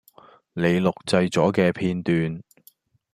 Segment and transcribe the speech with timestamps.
[0.53, 2.41] 您錄製左既片段